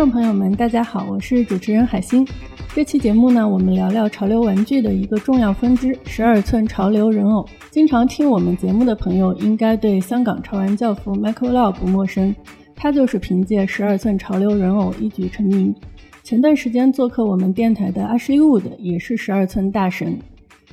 [0.00, 2.26] 众朋友们，大家好，我是主持人海星。
[2.74, 7.46] 这期节目呢，我们聊聊潮流玩具的一个重要分支——十二寸潮流人偶。
[7.70, 12.34] 经常听我们节目的朋友，应该对香港潮玩教父 Michael Lau 不陌生。
[12.74, 15.74] 他就是凭借十二寸潮流人偶一举成名。
[16.22, 20.18] 前段时间做客我们电台的 Ashley Wood 也是十二寸大神。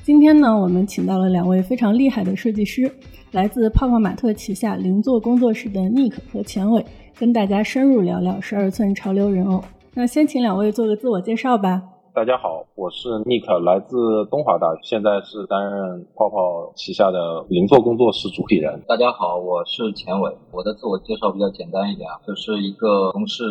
[0.02, 2.90] 今天呢，我们请到了两位非常厉害的设计师，
[3.32, 6.82] 来自泡泡玛特旗下零做工作室的 Nick 和钱伟，
[7.18, 9.60] 跟大家深入聊聊十二寸潮流人偶。
[9.94, 11.82] 那先请两位做个自我介绍吧。
[12.14, 18.80] 大家好，我是 Nick，来自东华大学，现在是担任泡泡旗下的零作工作室主理人。
[18.86, 23.42] 大家好，我是钱伟，我的自我介绍比较简单一点啊，就是一个从事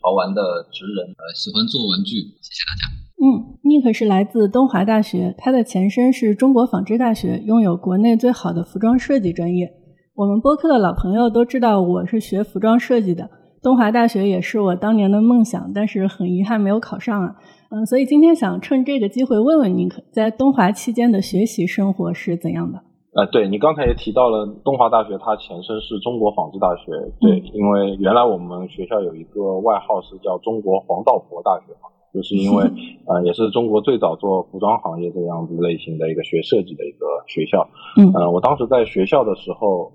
[0.00, 0.40] 潮玩的
[0.72, 2.16] 职人，呃，喜欢做玩具。
[2.40, 2.82] 谢谢大家。
[3.20, 9.81] 嗯，Nick 是来自东华大学，他的前身是中国纺织大学，拥有国内最好的服装设计专业。
[10.14, 13.30] 我们播客的老朋友都知道，我是学服装设计的，
[13.62, 17.36] 东华大学也是我当年的梦想，但是很遗憾没有考上啊。
[17.70, 22.82] 嗯，所以今天想趁这个机会问问您，在东华期间的学习生活是怎样的？
[23.14, 26.92] 呃，对你刚才也提到了东华大学，它前身是中国纺织大学。
[27.18, 32.64] 对，因为原来我们学校有一个外号是叫中国黄道婆大学嘛，就是因为
[33.08, 37.66] 呃，也是中国最早做服装行业这样子类型的一个学设计的一个学校。
[37.96, 39.92] 嗯，呃，我当时在学校的时候，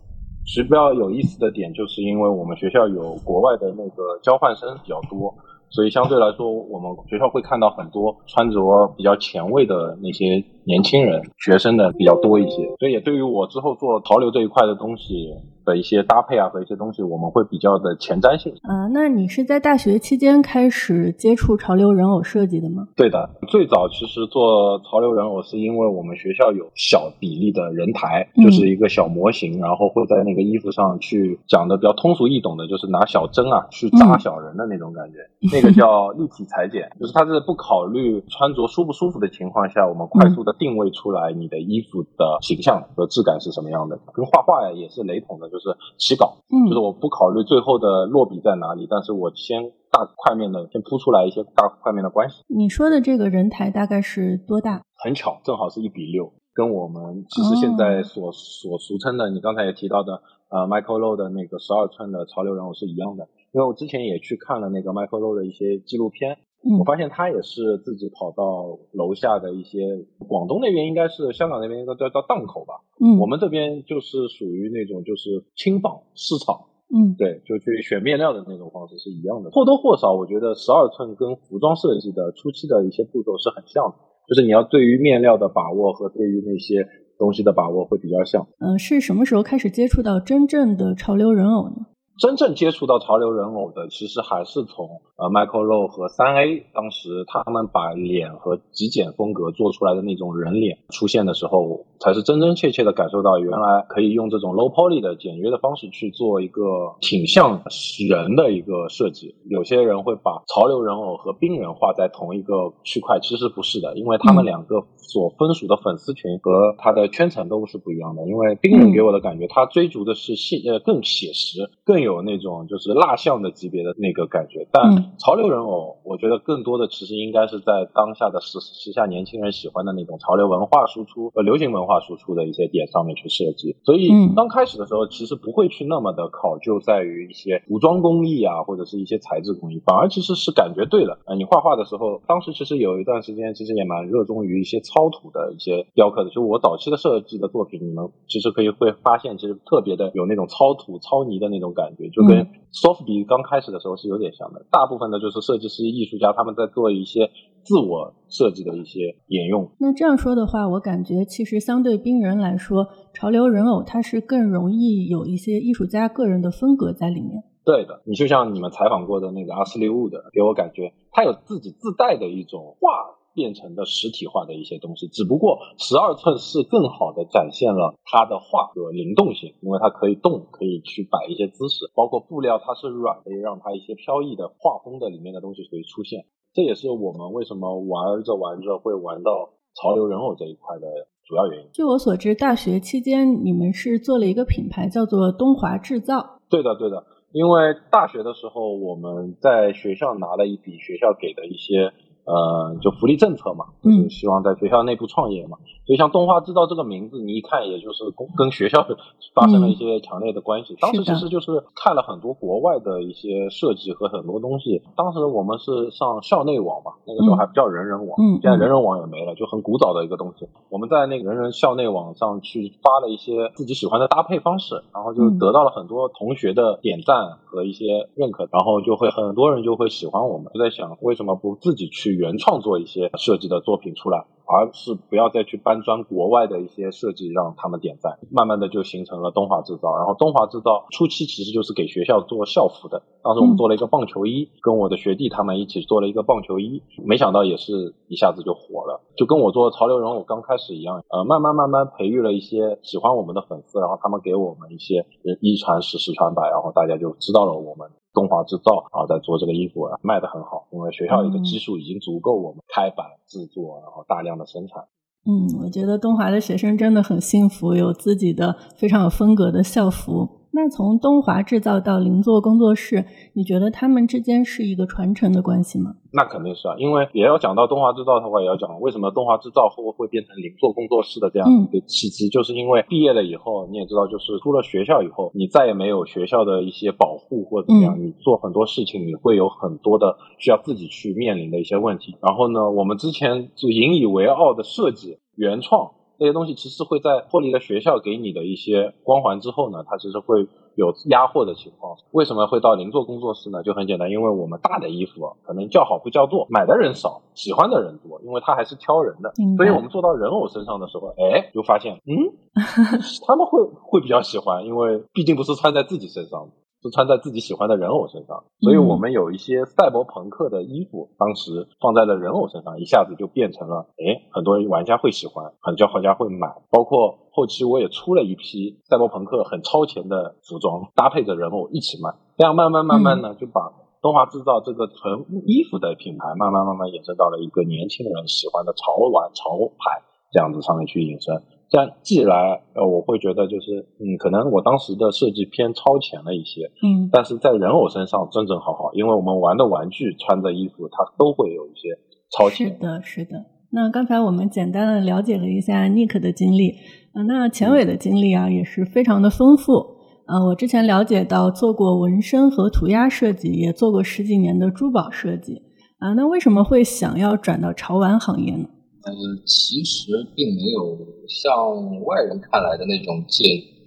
[0.47, 5.35] 实比较有意思的点，就是因为我们学校有国外的那个交换生比较多。
[5.69, 12.75] 所以相对来说，我们学校会看到很多穿着比较前卫的那些年轻人、学生的比较多一些。
[12.77, 15.33] 所以也对于我之后做潮流这一块的东西。
[15.67, 18.53] 的一些搭配啊和一些东西，我们会比较的前瞻性。
[18.63, 22.87] 啊，那你是在大学期间开始接触潮流人偶设计的吗？
[22.95, 35.17] 对的，最早其实做潮流人偶是因为我们学校有小比例的人台，就是一个小模型，然后会在那个衣服上去讲的比较通俗易懂的，就是拿小针啊去扎小人的那种感觉，
[35.51, 45.47] 那个叫立体裁剪， 就是它是不考虑穿着舒不舒服的情况下，我们快速的定位出来你的衣服的形象和质感是什么样的，跟画画呀也是雷同的。
[45.49, 52.43] 就是起稿，嗯，就是我不考虑最后的落笔在哪里，但是我先大块面的先铺出来一些大块面的关系。
[52.47, 54.81] 你说的这个人台大概是多大？
[55.03, 63.27] 很巧，正好是一比六，跟我们其实现在所所俗称的，你刚才也提到的，呃，Michael Low 的那个十二寸的潮流人偶是一样的。
[63.53, 66.37] 因为我之前也去看了那个 Michael Low 的一些纪录片。
[66.79, 69.79] 我发现他也是自己跑到楼下的一些
[70.27, 72.73] 广东那边，应该是香港那边应该叫叫档口吧。
[72.99, 76.55] 嗯，我们这边就是属于那种就是轻纺市场。
[76.87, 79.51] 嗯，对，就去选面料的那种方式是一样的。
[79.51, 83.95] 或多或少，我觉得十二寸跟服装设计的初期的一些步骤是很像的，
[84.27, 86.87] 就是你要对于面料的把握和对于那些
[87.19, 88.47] 东西的把握会比较像。
[88.59, 91.75] 嗯，是什么时候开始接触到真正的潮流人偶呢？
[92.17, 107.61] 真正接触到潮流人偶的，其实还是从呃 Michael Low 和三 A 当时他们把脸和极简风格做出来的那种人脸出现的时候，才是真真切切的感受到原来可以用这种 low poly 的简约的方式去做一个挺像
[108.09, 109.35] 人的一个设计。
[109.47, 118.27] 有些人会把潮流人偶和冰人画在同一个区块，其实不是的，因为他们两个所分属的粉丝群和他的圈层都是不一样的。
[118.27, 122.17] 因为冰人给我的感觉，他追逐的是现呃更写实，更有。
[122.27, 133.77] 那种就是蜡像的级别的那个感觉，但潮流人偶，我觉得更多的其实应该是在当下的时时下年轻人喜欢的那种潮流文化输出和流行文化输出的一些点上面去设计。
[133.83, 141.19] 所以刚开始的时候，其实不会去那么的考究在于一些服装工艺啊，或者是一些材质工艺，反而其实是感觉对了。
[141.27, 146.29] 呃，你画画的时候，当时其实有一段时间，其实也蛮热衷于一些超土的一些雕刻的。
[146.31, 151.96] 就我早期的设计的作品，你们其实可以会发现，其实特别的有那种超土、超泥的那种感觉。
[152.09, 157.29] 就跟 soft 比刚开始的时候是有点像的，大部分的就是设计师、艺术家他们在做一些
[157.63, 159.71] 自我设计的一些沿用。
[159.79, 167.43] 那这样说的话，我感觉其实相对冰人来说，潮流人偶它是更容易有一些艺术家个人的风格在里面。
[167.65, 173.16] 对的，你就像你们采访过的那个阿斯利物的，给我感觉他有自己自带的一种画。
[173.37, 186.25] 变成的实体化的一些东西，只不过十二寸是更好的展现了它的画和灵动性，因为它可以动，可以去摆一些姿势，包括布料它是软的，让它一些飘逸的画风的里面的东西可以出现。
[186.51, 190.87] 这也是我们为什么玩着玩着会玩到潮流人偶这一块的
[191.23, 191.69] 主要原因。
[191.71, 196.41] 据我所知，大学期间你们是做了一个品牌，叫做东华制造。
[196.49, 201.93] 对的，对的，因为大学的时候我们在学校拿了一笔学校给的一些。
[202.27, 205.57] 呃，就福利政策嘛，就是希望在学校内部创业嘛。
[205.85, 208.03] 所以像动画制造这个名字，你一看也就是
[208.35, 208.85] 跟学校
[209.33, 210.75] 发生了一些强烈的关系。
[210.81, 214.81] 当时其实就是看了很多国外的一些设计和很多东西。
[214.97, 220.45] 当时我们是上校内网嘛，那个时候还不叫人人网，现在人人网也没了，就很古早的一个东西。
[220.67, 230.51] 我们在那个人人校内网上去发了一些自己喜欢的搭配方式，然后就得到了很多同学的点赞和一些认可，然后就会很多人就会喜欢我们。
[230.53, 234.25] 就在想，为什么不自己去原创做一些设计的作品出来？
[234.49, 239.97] 而是不要再去搬砖国外的一些设计让他们点赞，慢慢的就形成了东华制造。
[239.97, 255.05] 然后东华制造初期其实就是给学校做校服的，当时我们做了一个棒球衣，跟我的学弟他们一起做了一个棒球衣，没想到也是一下子就火了，就跟我做潮流人偶刚开始一样，呃，慢慢慢慢培育了一些喜欢我们的粉丝，然后他们给我们一些
[255.41, 257.89] 一传十十传百，然后大家就知道了我们。
[258.17, 264.85] 东华制造啊，在做这个衣服卖的很好，因为学校里的基数已经足够我们开版制作，然后大量的生产。
[265.27, 270.27] 嗯，我觉得东华的学生真的很幸福，有自己的非常有风格的校服。
[270.51, 275.95] 那从东华制造到邻座工作室，你觉得他们之间是一个传承的关系吗？
[276.11, 292.15] 那肯定是啊，因为也要讲到东华制造的话，也要讲为什么东华制造会会变成邻座工作室的这样一个契机，就是因为毕业了以后，你也知道，就是出了学校以后，你再也没有学校的一些保护或者怎么样，你做很多事情你会有很多的需要自己去面临的一些问题。
[292.21, 295.91] 然后呢，我们之前就引以为傲的设计原创。
[296.19, 301.95] 这些东西其实会在脱离了学校给你的一些光环之后呢，它其实会有压货的情况。
[302.11, 303.63] 为什么会到零座工作室呢？
[303.63, 309.31] 就很简单，因为我们大的衣服可能叫好不叫座，买的人少，喜欢的人多，因为它还是挑人的。
[309.57, 312.33] 所以我们做到人偶身上的时候，哎，就发现，嗯，
[313.25, 316.49] 他们会会比较喜欢，因为毕竟不是穿在自己身上的。
[316.87, 326.47] 是穿在自己喜欢的人偶身上，所以我们有一些赛博朋克的衣服，当时放在了人偶身上，一下子就变成了，哎，很多玩家会喜欢，很多玩家会买。
[326.71, 332.15] 包括后期我也出了一批赛博朋克很超前的服装，搭配着人偶一起卖。
[332.37, 340.01] 这样慢慢慢慢呢，就把东华制造这个纯衣服的品牌，慢慢慢慢延伸到了一个年轻人喜欢的潮玩潮牌
[340.31, 341.35] 这样子上面去引申。
[341.69, 351.97] 这样寄来，呃，我会觉得就是，嗯，可能我当时的设计偏超前了一些，嗯，但是在人偶身上正正好好，因为我们玩的玩具、穿的衣服，它都会有一些
[352.31, 352.67] 超前。
[352.67, 353.45] 是的，是的。
[353.69, 356.69] 那刚才我们简单的了解了一下 Nick 的经历，
[357.11, 359.97] 啊，那钱伟的经历啊也是非常的丰富。
[360.25, 365.61] 呃，我之前了解到做过纹身和涂鸦设计，也做过十几年的珠宝设计，
[365.99, 368.69] 啊，那为什么会想要转到潮玩行业呢？
[369.03, 369.13] 呃，
[369.45, 370.97] 其实并没有
[371.27, 373.43] 像外人看来的那种界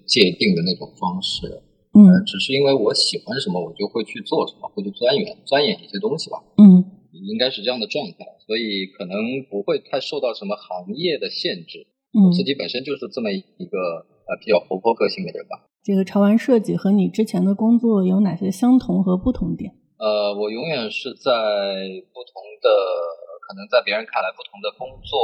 [0.06, 1.46] 界定的那种方式，
[1.92, 9.16] 嗯，只是因为我喜欢什么，我就会去做什么，会去钻研钻研一些东西吧，嗯，应该是这样的状态，所以可能
[9.50, 11.86] 不会太受到什么行业的限制，
[12.16, 13.76] 嗯，自己本身就是这么一个
[14.24, 15.66] 呃比较活泼个性的人吧。
[15.82, 19.72] 这个潮玩设计和你之前的工作有哪些相同和不同点？
[19.98, 21.30] 呃，我永远是在
[22.14, 22.68] 不同的。
[23.50, 25.19] 可能在别人看来，不同的工作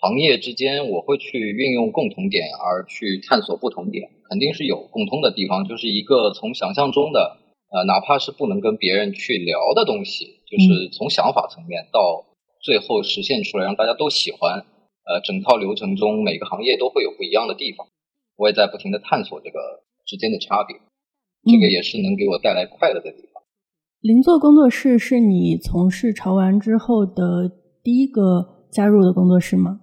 [0.00, 7.36] 行业之间，我会去运用共同点而去探索不同点，肯定是有共通的地方，就是一个从想象中的，
[7.68, 12.24] 呃，哪怕是不能跟别人去聊的东西，就是从想法层面到
[12.62, 14.64] 最后实现出来让大家都喜欢，
[15.04, 17.86] 呃，整套流程中每个行业都会有不一样的地方，
[18.38, 20.74] 我也在不停的探索这个之间的差别，
[21.44, 23.41] 这个也是能给我带来快乐的地方。
[24.02, 27.48] 邻座工作室是你从事潮玩之后的
[27.84, 29.78] 第一个加入的工作室吗？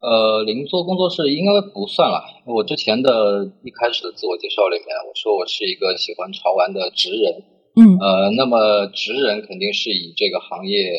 [0.00, 2.20] 呃，邻座工作室应该不算了。
[2.44, 7.42] 我之前的一开始的自我介绍里面，我说我是一个喜欢潮玩的职人。
[7.80, 7.96] 嗯。
[7.96, 10.92] 呃，那么职人肯定是以这个行业，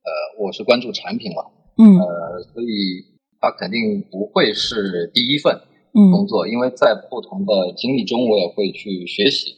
[0.00, 1.44] 呃，我是关注产品嘛。
[1.76, 2.00] 嗯。
[2.00, 3.04] 呃，所以
[3.42, 5.52] 他肯定不会是第一份
[5.92, 9.52] 工作，因为在不同的经历中，我也会去学习。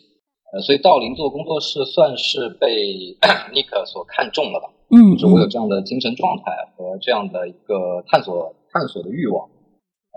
[0.53, 3.17] 呃，所以道林做工作室算是被
[3.53, 4.73] 尼克所看中了吧？
[4.91, 6.45] 嗯，就是我有这样的精神状态
[6.77, 9.47] 和这样的一个探索探索的欲望，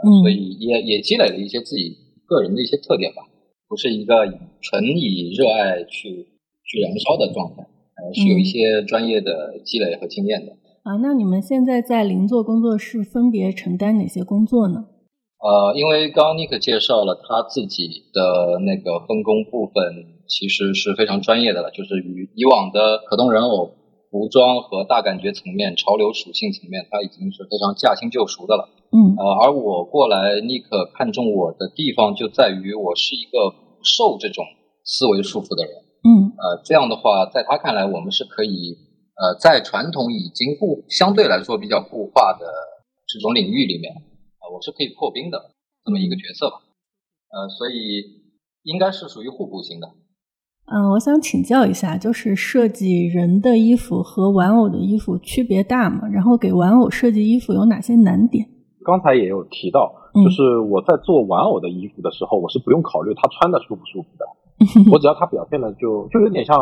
[0.05, 3.23] 嗯，所以也也积累了一些自己个人的一些特点吧，
[3.67, 4.25] 不是一个
[4.61, 6.27] 纯以热爱去
[6.63, 10.53] 去燃烧的状态，呃，是有一些专业的积累和经验的。
[10.83, 14.85] 啊，那你们现在在邻座工作室分别承担哪些工作呢？
[15.41, 23.71] 呃，因为刚刚尼克介绍了他自己的那个分工部分，其实是非常专业的了，就是与以往的可动人偶
[24.12, 28.69] 服装和大感觉层面、潮流属性层面，他已经是非常驾轻就熟的了。
[28.91, 34.45] 嗯，呃，而我过来，尼克看中我的地方就在于我是一个不受这种
[34.83, 35.74] 思维束缚的人。
[36.03, 38.77] 嗯，呃，这样的话，在他看来，我们是可以
[39.15, 42.45] 呃，在传统已经固相对来说比较固化的
[43.07, 44.10] 这种领域里面，呃，
[44.51, 45.51] 我是可以破冰的
[45.84, 46.58] 这么一个角色吧。
[47.31, 48.03] 呃，所以
[48.63, 49.88] 应该是属于互补型的。
[50.67, 56.08] 嗯，我想请教一下，就是设计人的衣服和玩偶的衣服区别大吗？
[56.08, 58.48] 然后给玩偶设计衣服有哪些难点？
[58.84, 64.25] 刚才也有提到，就是我在做玩偶的衣服的时候，我是不用考虑他穿的舒不舒服的，
[64.91, 66.58] 我只要他表现的就就有点像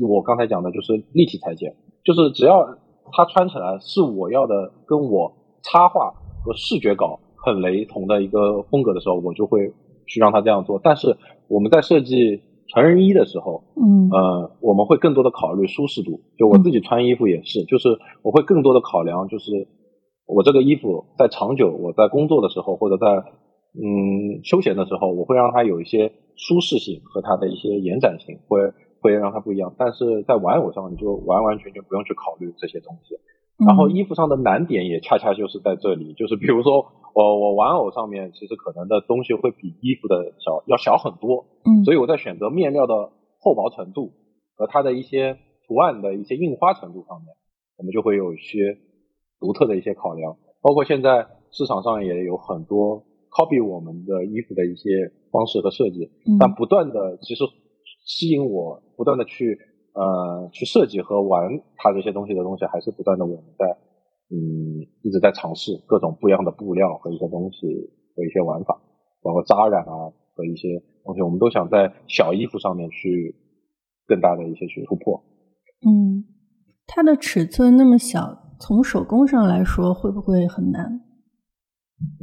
[0.00, 1.74] 我刚才讲的，就是立体裁剪。
[2.02, 2.66] 就是只要
[3.12, 5.32] 他穿起来是我要的，跟我
[5.62, 9.72] 插画和视觉稿很雷同的一个风格的时候，我就会
[10.06, 10.80] 去让他这样做。
[10.82, 11.16] 但是
[11.48, 16.20] 我们在设计成人衣的时候，嗯，呃，我们会更多的考虑舒适度。
[16.38, 17.88] 就我自己穿衣服也是，就是
[18.22, 19.68] 我会更多的考量，就是
[20.26, 23.06] 我这个衣服在长久我在工作的时候，或者在
[23.74, 28.58] 嗯休闲的时候，我会让它有一些舒适性和它的一些延展性，会。
[29.02, 33.14] 会让它不一样，但是在玩偶上你就完完全全不用去考虑这些东西。
[33.66, 44.12] 然后衣服上的难点也恰恰就是在这里， 就是比如说我我玩偶上面其实可能的东西会比衣服的小要小很多，嗯，所以我在选择面料的厚薄程度
[44.56, 47.34] 和它的一些图案的一些印花程度上面，
[47.78, 48.78] 我们就会有一些
[49.38, 50.36] 独特的一些考量。
[50.62, 57.44] 包括现在市场上也有很多 copy 我们的衣服的一些方式和设计，但不断的其实。
[58.02, 59.56] 吸引我不断的去
[59.92, 63.66] 呃去设计和玩它这些东西的东西，还是不断的我们在
[64.30, 67.66] 嗯一直在尝试各种不一样的布料和一些东西
[68.16, 68.80] 和一些玩法，
[69.22, 73.34] 包括扎染啊和一些东西，我们都想在小衣服上面去
[74.06, 75.22] 更大的一些去突破。
[75.86, 76.24] 嗯，
[76.86, 81.00] 它的尺寸那么小，从手工上来说会不会很难？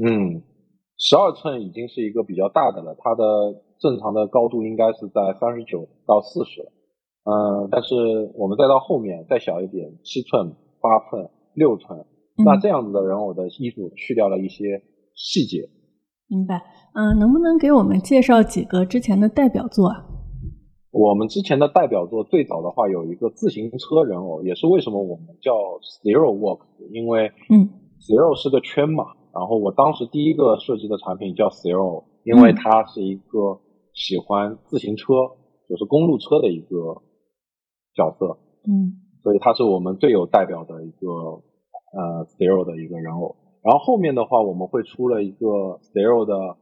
[0.03, 0.41] 嗯，
[0.97, 3.63] 十二寸已经是一个比较大的了，它的。
[3.79, 6.67] 正常的高度应该是在三十九到四十，
[7.27, 12.05] 嗯，但是我们再到后面再小一点，七寸、八寸、六寸，
[12.37, 14.81] 那这样子的人偶的衣服去掉了一些
[15.13, 15.67] 细节。
[16.29, 20.05] 明白，嗯，能不能给我们介绍几个之前的代表作啊？
[20.91, 25.53] 我们之前的代表作最早的话有一个自行车人偶，也是为什么我们叫
[26.03, 27.67] Zero Works，因为嗯
[27.99, 29.03] ，Zero 是个圈嘛，
[29.33, 33.59] 然后我当时第一个设计的产品叫 Zero，因为它是一个。
[33.97, 35.07] 喜欢自行车，
[35.67, 37.01] 就是公路车的一个
[37.97, 38.37] 角色，
[38.69, 43.35] 嗯，所以他是我们最有代表的一个呃 Zero 的一个人偶。
[43.63, 46.57] 然后后面的话，我们会出了一个 Zero 的，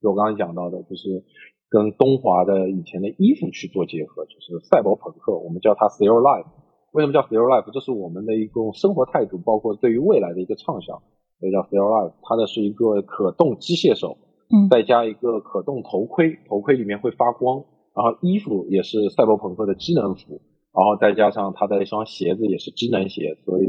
[0.00, 1.24] 就我刚刚讲到的，就是
[1.68, 6.46] 跟东华的以前的衣服去做结合，就是赛博朋克，我们叫它 Zero Life。
[6.92, 7.70] 为什么叫 Zero Life？
[7.72, 11.02] 这是我们的一种生活态度，包括对于未来的一个畅想，
[11.40, 12.14] 所以叫 Zero Life。
[12.22, 14.16] 它的是一个可动机械手。
[14.48, 20.40] 嗯，再加一个可动头盔，头盔里面会发光，然后衣服也是赛博朋克的机能服，
[20.78, 23.66] 然后再加上它的一双鞋子也是机能鞋，所以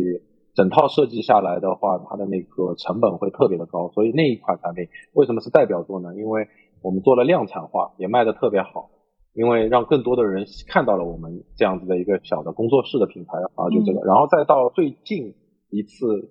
[0.54, 3.89] 整套设计下来的话，它的那个成本会特别的高。
[3.96, 6.16] 所以那一款产品为什么是代表作呢？
[6.16, 6.48] 因为
[6.84, 8.92] 我们做了量产化，也卖的特别好，
[9.34, 14.06] 因为让更多的人看到了我们这样子的一个小的工作室的品牌啊，就这个。
[14.06, 15.34] 然后再到最近
[15.72, 16.30] 一次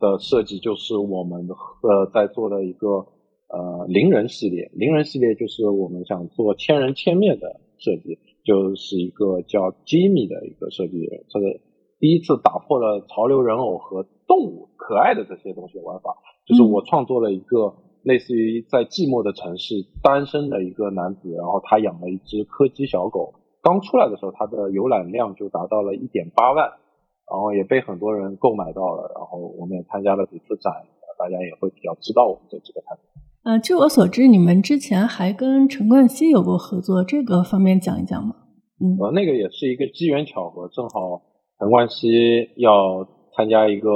[0.00, 1.46] 的设计，就是我们
[1.82, 3.06] 呃在做的一个。
[3.48, 11.58] 呃，零人系列，零人系列就是我们想做千人千面的设计，就是一个叫 Jimmy 的一个设计人，这个
[11.98, 16.14] 第一次打破了潮流人偶和动物可爱的这些东西玩法，
[16.46, 26.70] 就是我创作了一个类似于在寂寞的城市单身的一个男子，然后他养了一只柯基小狗，刚出来的时候他的浏览量就达到了一点八万，
[27.26, 30.72] 然后也被很多人购买到了，然后我们也参加了几次展，
[31.18, 33.04] 大家也会比较知道我们这几个产品。
[33.46, 38.34] 呃，据我所知，你们之前还跟陈冠希有过合作，这个方便讲一讲吗？
[38.80, 41.22] 嗯，呃，那个也是一个机缘巧合，正好
[41.60, 42.10] 陈冠希
[42.56, 43.88] 要参加一个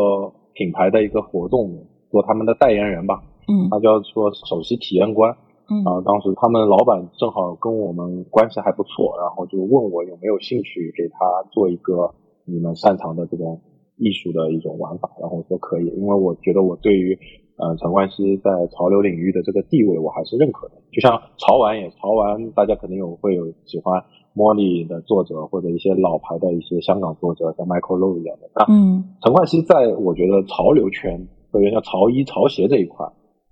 [0.54, 1.68] 品牌的一个活动，
[2.12, 3.24] 做他们的代言人吧。
[3.48, 5.36] 嗯，他叫做首席体验官。
[5.66, 12.14] 嗯，啊，当时他们老板正好跟我们关系还不错，然后就问我有没有兴趣给他做一个
[12.44, 13.60] 你们擅长的这种
[14.00, 17.16] 艺术的一种玩法，然后我说可以，因为我觉得我对于。
[17.62, 20.76] 呃，陈冠希在潮流领域的这个地位，我还是认可的。
[20.90, 24.02] 就像潮玩也潮玩，大家肯定有会有喜欢
[24.34, 28.48] 茉莉的作者或者一些老牌的一些香港作者，像 Michael Low 一样的。
[28.54, 33.06] 那嗯，陈冠希在我觉得潮流圈，特别像潮衣潮鞋这一块，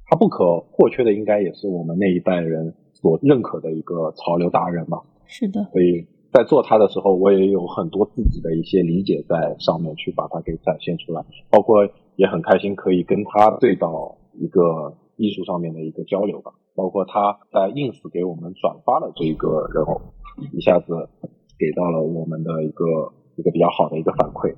[0.07, 5.03] 他不可或缺的，应该也是我们那一代人所认可的一个潮流达人吧。
[5.27, 5.69] 是的。
[5.71, 6.07] 所以
[6.39, 11.89] 在做他的时候，我也有很多自己的一些理解在上面去把它给展现出来，包括。
[12.19, 20.01] 也很开心可以跟他对到一个艺术上面的一个交流吧，包括他在 ins 给我们转发了这个人偶，
[20.53, 21.09] 一下子
[21.57, 24.53] 给到了我们的一个一个比较好的一个反馈。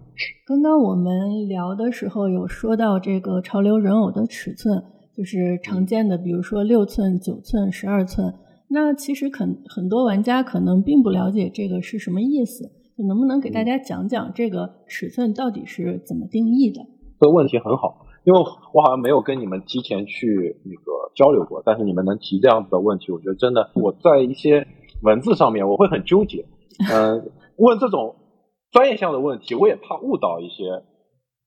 [0.47, 4.83] 刚刚我们聊的时候有说到这个潮流人偶的尺寸，
[5.15, 8.33] 就是常见的，比如说六寸、九寸、十二寸。
[8.73, 12.71] 那其实很很多玩家可能并不了解这个是什么意思，
[13.09, 16.81] 能不能给大家讲讲这个尺寸到底是怎么定义的？
[17.19, 24.65] 这个问题很好，因为我好像没有跟你们提前去那个交流过，但是你们能提这样子的问题，我觉得真的我在一些
[25.03, 26.47] 文字上面我会很纠结。
[26.93, 28.15] 嗯，问这种
[28.71, 30.85] 专业项的问题，我也怕误导一些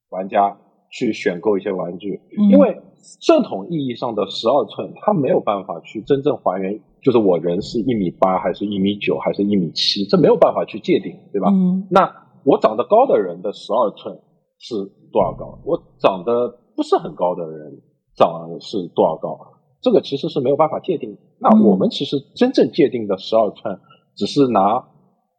[0.09, 0.57] 玩家
[0.91, 2.19] 去选购一些玩具，
[2.51, 2.81] 因为
[3.21, 6.81] 正统意义上的十二寸，它没有办法去真正还原。
[7.03, 11.49] 就是我人是一米八还是一米九还是一米七，这没有办法去界定，对吧？
[11.51, 11.85] 嗯。
[11.91, 12.09] 那
[12.45, 14.17] 我长得高的人的十二寸
[14.57, 14.75] 是
[15.11, 15.59] 多少高？
[15.65, 17.81] 我长得不是很高的人
[18.15, 19.37] 长是多少高？
[19.81, 21.17] 这个其实是没有办法界定。
[21.39, 23.77] 那我们其实真正界定的十二寸，
[24.15, 24.87] 只是拿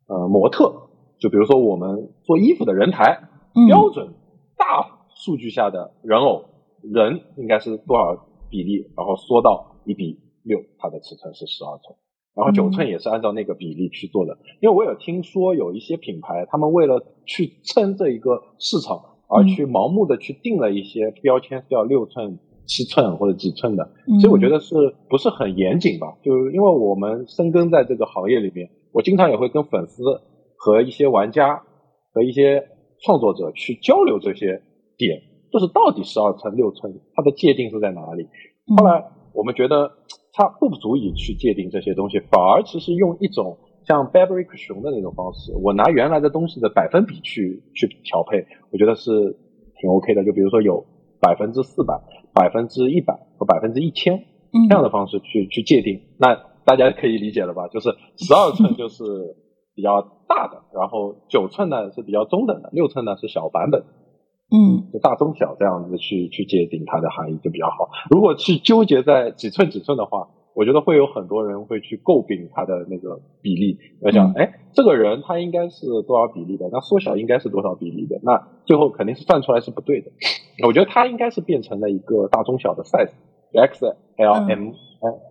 [0.07, 0.71] 呃模特，
[1.19, 3.19] 就比如说我们做衣服的人台
[3.67, 4.13] 标准
[4.59, 6.45] 大数据下的人偶
[6.83, 10.21] 人应该是多少比例，然后缩到一比。
[10.45, 11.97] 六，它的尺寸是十二寸，
[12.37, 14.39] 然后九寸也是按照那个比例去做的。
[14.61, 23.91] 因为我有听说有一些品牌，他们为了去撑这一个市场，而去盲目的去定了一些标签，是要六寸、七寸或者几寸的。
[24.21, 24.75] 所以我觉得是
[25.09, 26.17] 不是很严谨吧？
[26.23, 30.03] 就是因为我们深耕在这个行业里面，我经常也会跟粉丝
[30.57, 31.63] 和一些玩家
[32.13, 32.69] 和一些
[33.03, 34.63] 创作者去交流这些
[34.97, 35.21] 点，
[35.51, 38.27] 就是到底十二寸、六寸它的界定是在哪里？
[38.77, 39.93] 后来我们觉得。
[40.37, 49.39] 它不足以去界定这些东西，反而其实用一种像 Fabric 熊的那种方式，我拿原来的东西的百分比去去调配，我觉得是
[49.81, 50.25] 挺 OK 的。
[50.25, 50.85] 就比如说有
[51.21, 52.03] 百分之四百、
[52.35, 54.25] 百分之一百和百分之一千
[54.69, 57.69] 这样的方式去去界定，那大家可以理解了吧？
[57.69, 59.05] 就是十二寸就是
[59.77, 63.85] 比较大的，然后九寸呢是比较中等的，六寸呢是小版本。
[64.51, 67.89] 嗯，就大中小这样子去去界定它的含义就比较好。
[68.11, 73.77] 如果去纠结在几寸几寸的话，我觉得会有很多人会去诟病它的那个比例。
[74.03, 76.69] 要想，哎，这个人他应该是多少比例的？
[76.71, 78.21] 那缩小应该是多少比例的？
[78.23, 80.13] 那最后肯定是算出来是不对的。
[80.65, 84.73] 我觉得它应该是变成了一个大中小的 size，X、L、M、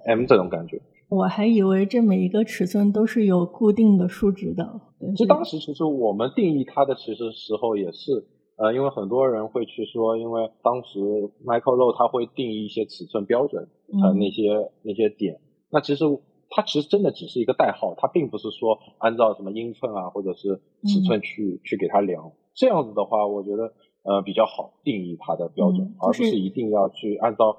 [0.06, 0.82] M 这种感觉。
[1.08, 4.82] 我还以为这每一个尺寸都是有固定的数值的。
[5.15, 8.28] 其实当时其实我们定义它的其实时候也是。
[8.55, 10.99] 呃，因为很多人会去说，因为当时
[11.43, 13.67] Michael Low 他会定义一些尺寸标准，
[14.03, 15.39] 呃，那些那些点，
[15.71, 16.05] 那其实
[16.49, 27.57] 它其实真的只是一个代号，它并不是说按照什么英寸啊或者是尺寸去去给它量，这样子的话，我觉得呃比较好定义它的标准，而不是一定要去按照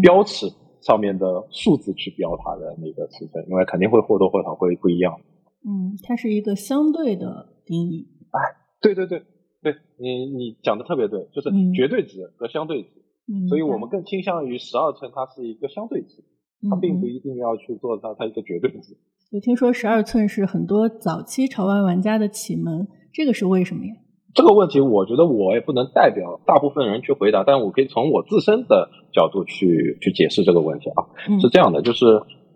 [0.00, 0.46] 标尺
[0.80, 5.18] 上面的数字去标它的那个尺寸，因为肯定会或多或少会不一样。
[5.64, 8.06] 嗯，它是一个相对的定义。
[8.30, 8.38] 哎，
[8.80, 9.24] 对对对。
[9.66, 13.02] 对你，你讲的特别对，就是绝对值和相对值，
[13.48, 16.22] 所以我们更倾向于十二寸，它是一个相对值，
[16.70, 18.96] 它并不一定要去做它它一个绝对值。
[19.32, 23.92] 就听说十二寸是很多早期潮玩玩家的启蒙，这个是为什么呀？
[24.34, 31.02] 这个问题我觉得我也不能代表大部分人去回答，但我可以从我自身的角度去去解释这个问题啊。
[31.40, 32.06] 是这样的，就是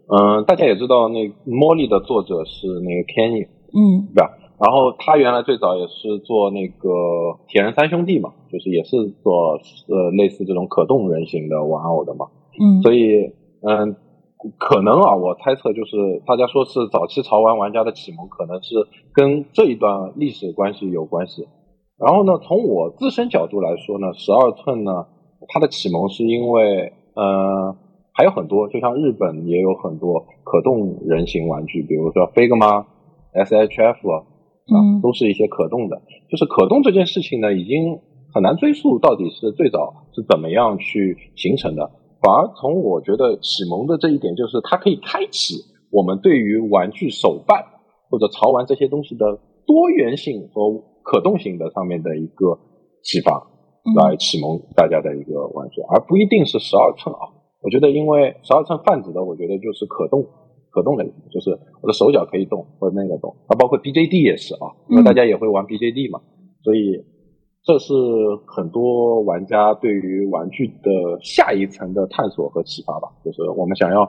[0.07, 4.31] 嗯，大家也知道，那茉莉的作者是那个 Kenny，嗯，对吧？
[4.61, 6.89] 然后他原来最早也是做那个
[7.49, 9.55] 铁人三兄弟嘛，就是也是做
[9.89, 12.27] 呃类似这种可动人形的玩偶的嘛。
[12.61, 13.97] 嗯，所以嗯，
[14.59, 18.75] 可能啊，我猜测就是大家说是早期潮玩玩家的启蒙，可能是
[19.15, 21.49] 跟这一段历史关系有关系。
[21.97, 25.07] 然后呢，从我自身角度来说呢，十二寸呢，
[25.49, 27.75] 它的启蒙是因为呃
[28.13, 32.85] 还有很多，就像日本也有很多可动人形玩具，比如说 Figma、
[33.33, 34.25] SHF。
[34.75, 37.99] 嗯，都是一些可动的，就是可动这件事情呢，已经
[38.33, 41.91] 很难追溯到底是最早是怎么样去形成的。
[42.21, 45.55] 反而从我觉得启蒙的这一点，就是它可以开启
[45.91, 47.65] 我们对于玩具手办
[48.11, 52.59] 或者潮玩这些东西的多元性和可动性的上面的一个
[53.03, 53.47] 启发，
[53.97, 57.33] 来启蒙大家的一个玩具，而不一定是十二寸啊。
[57.63, 60.25] 我觉得，因为十二寸泛指的，我觉得就是可动。
[60.71, 61.51] 可动类，就是
[61.83, 66.21] 我的手脚可以动，或者那个动，啊，包括 BJD 也是啊，因为大家也会玩 BJD 嘛，
[66.63, 67.05] 所以
[67.63, 67.93] 这是
[68.47, 74.09] 很多玩家对于玩具的下一层的探索和启发吧，就是我们想要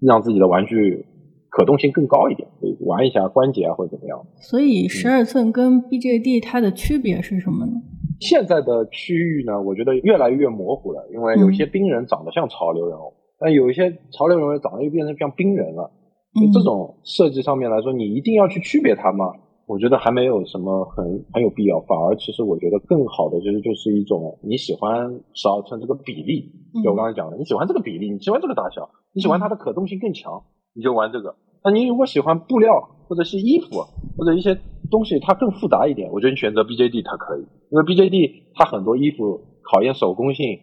[0.00, 1.04] 让自己的玩具
[1.50, 4.24] 可动性更高一点，可以玩一下关节啊或者怎么样。
[4.40, 7.72] 所以十二寸跟 BJD 它的区别是什么呢？
[8.20, 13.14] 现在的区域呢，我觉得越来越模糊了，因为有些冰人长得像潮流人偶。
[13.40, 15.90] 但有一些潮流人物长得又变成像冰人了，
[16.38, 19.32] 就这种设计上面来说，你一定要去区别它吗？
[19.66, 30.42] 我觉得还没有什么很很有必要，反而其实我觉得更好的就是就是一种你喜欢十二寸这个比例，就我刚才讲的，你喜欢这个比例，你喜欢这个大小，你喜欢它的可动性更强，
[30.74, 31.36] 你就玩这个。
[31.62, 32.72] 那你如果喜欢布料
[33.06, 33.84] 或者是衣服
[34.18, 34.58] 或者一些
[34.90, 40.58] 东西它更复杂一点，我觉得你选择 BJD 它可以，因为 BJD 它很多衣服考验手工性，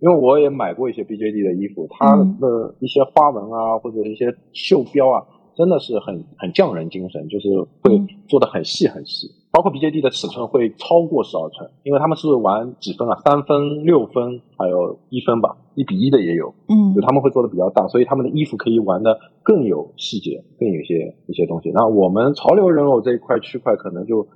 [0.00, 5.26] 因为我也买过一些 BJD 的衣服，它的一些花纹啊或者一些袖标啊。
[5.56, 7.48] 真的是很很匠人精神，就是
[7.82, 21.70] 会做的很细很细，包括 BJD 的尺寸会超过十二寸，因为他们是玩几分啊，三分、六分，还有一分吧，一比一的也有，嗯，就他们会做的比较大，所以他们的衣服可以玩的更有细节，更有一些一些东西。
[21.72, 24.28] 那我们潮流人偶这一块区块可能就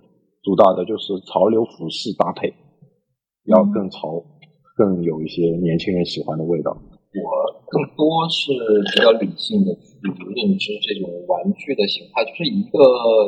[0.42, 2.50] 主打的就是潮流服饰搭配，
[3.44, 4.24] 要更潮，
[4.80, 6.72] 更有一些年轻人喜欢的味道。
[7.12, 7.28] 我
[7.68, 8.48] 更多是
[8.94, 12.80] 比较理性的去认知这种玩具的形态，就是一个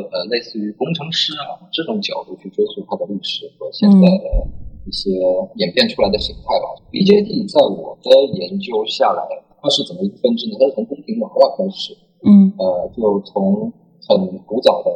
[0.09, 4.49] 呃类似于工程师啊这种角度去追溯它的历史和现在的
[4.89, 5.13] 一些
[5.61, 6.73] 演变出来的形态吧。
[6.89, 8.09] BJD 在我的
[8.41, 9.21] 研究下来，
[9.61, 10.57] 它是怎么一个分支呢？
[10.57, 11.93] 它是从宫廷娃娃开始，
[12.25, 13.69] 嗯，呃，就从
[14.09, 14.89] 很古早的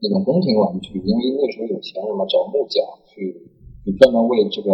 [0.00, 3.38] 那种宫廷玩具，因为那时候有钱人嘛，找木匠去
[3.84, 4.72] 去专门为这个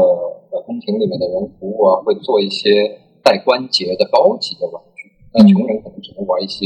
[0.51, 3.01] 呃宫廷里面的人服务啊，会做一些。
[3.21, 6.65] 带关节的高级的玩具，那穷人可能只能玩一些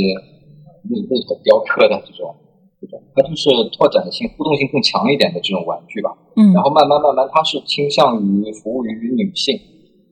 [0.87, 2.33] 木木头雕刻的这种，
[2.79, 6.15] 这种它就是拓展性、互动性更强一点的这种玩具吧。
[6.37, 9.59] 嗯，然后慢慢慢慢，它是倾向于服务于女性，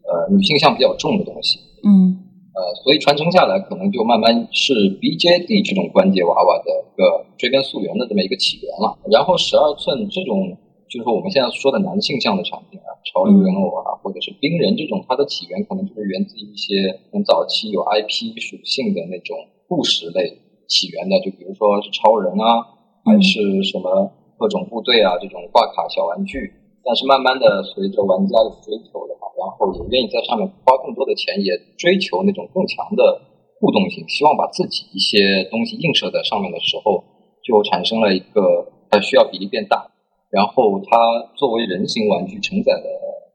[0.03, 1.61] 呃，女性向比较重的东西。
[1.87, 2.19] 嗯，
[2.51, 8.99] 呃，所以传承下来，可能就慢慢是 BJD 这种关节娃娃的一个追根溯源的这么一个起源了。
[9.13, 10.59] 然后十二寸这种。
[10.91, 20.35] 就是我们现在说的男性向的产品啊，潮流人偶啊，或者是冰人这种，它的起源可能就是源自于一些很早期有 IP 属性的那种故事类
[20.67, 22.75] 起源的，就比如说是超人啊，
[23.07, 26.59] 还是什么特种部队啊这种挂卡小玩具。
[26.83, 33.23] 但是慢慢的，随着玩家的追求的话，然后也愿意在上面花更多的钱，也追求那种更强的
[33.61, 37.05] 互动性，希望把自己一些东西映射在上面的时候，
[37.47, 39.87] 就产生了一个它需要比例变大。
[40.31, 42.89] 然后它作为人形玩具承载的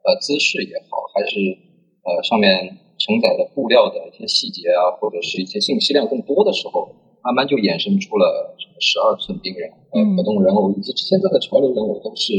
[0.04, 1.40] 呃姿势也好，还是
[2.08, 6.88] 呃上面承载的布料的一些细节啊，或者是一些信息量更多的时候，
[7.22, 12.32] 慢慢就衍生出了十二寸冰人、呃可动人偶以及现在的潮流人偶都是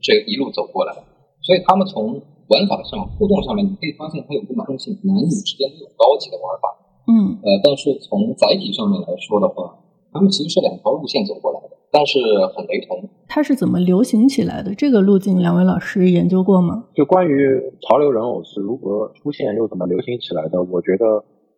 [0.00, 1.02] 这一路走过来的。
[1.40, 6.68] 所以他们从玩法上、互动上面，你可以发现它有个男性男女之间都有高级的玩法。
[7.08, 9.80] 嗯，呃，但是从载体上面来说的话，
[10.12, 11.81] 他们其实是两条路线走过来的。
[11.92, 12.18] 但是
[12.56, 14.74] 很雷同，它是怎么流行起来的？
[14.74, 16.84] 这个路径，两位老师研究过吗？
[16.94, 21.04] 就关于潮流人偶是如何出现又怎么流行起来的，我觉得，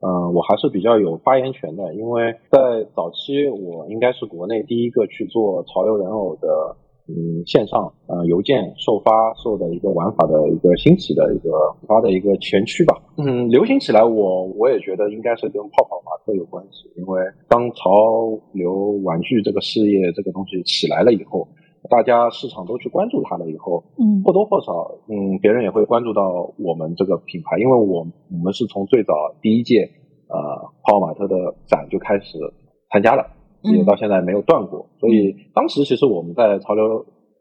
[0.01, 6.49] 呃，我还是比较有发言权的，因为在早期，我应该是国内第一个去做潮流人偶的。
[7.07, 11.51] 嗯，线上呃邮件受发售的一个玩法的一个兴起的一个
[11.87, 12.97] 发的一个前驱吧。
[13.19, 16.91] 嗯，流行起来，我我也觉得应该是跟泡泡玛特有关系。
[16.97, 21.47] 因为当潮流玩具这个事业这个东西起来了以后，
[21.91, 29.13] 大家市场都去关注它了以后，嗯，或多或少，嗯，别人也会关注到我们这个品牌，因为我我们是从最早
[29.43, 29.91] 第一届
[30.29, 32.39] 呃泡泡玛特的展就开始
[32.91, 33.27] 参加了。
[33.73, 36.85] 也到现在没有断过，所以当时其实我们在潮流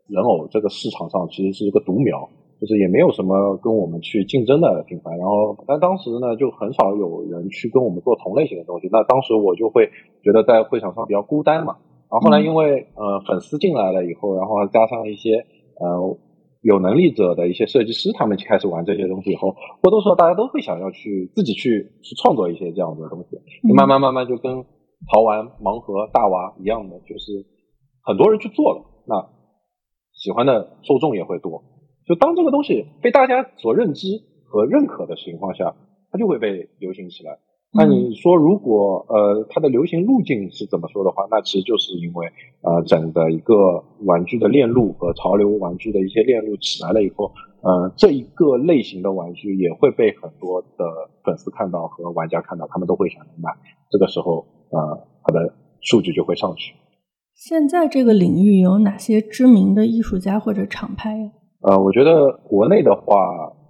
[0.07, 2.29] 人偶这个市场上其实是一个独苗，
[2.61, 5.11] 就是也没有什么跟我们去竞争的品牌。
[5.17, 8.87] 然后，但当时呢，就很少有人去跟我们做同类型的东西。
[8.91, 9.89] 那当时我就会
[10.23, 11.75] 觉得在会场上比较孤单嘛。
[12.09, 15.45] 然后后来因为呃粉丝进来了以后，然后加上一些
[15.79, 16.17] 呃
[16.61, 24.63] 有能力者的一些设计师，他们开始玩这些东西以后，或多或少大家都会想要去自己去去创作一些这样的东西，就慢慢慢慢就跟。
[25.11, 27.45] 潮玩盲盒大娃一样的，就是
[28.01, 29.29] 很多人去做了，那
[30.13, 31.63] 喜欢的受众也会多。
[32.05, 34.07] 就当这个东西被大家所认知
[34.45, 35.75] 和认可的情况下，
[36.11, 37.39] 它就会被流行起来。
[37.75, 42.27] 那你说，如果呃它的流行路径是怎么说的话，那其实就是因为
[42.61, 53.51] 呃整个一个玩具的链路和潮流玩具的一些链路起来了以后，呃这一个类型的玩具也会被很多的粉丝看到和玩家看到，他们都会想买。
[53.89, 54.45] 这个时候。
[54.73, 56.73] 呃，它的数据就会上去。
[57.35, 61.31] 现在这个领域有哪些知名的艺术家或者厂牌呀？
[61.61, 63.15] 呃，我觉得国内的话，